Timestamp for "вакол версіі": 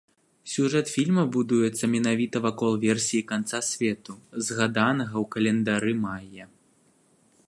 2.45-3.25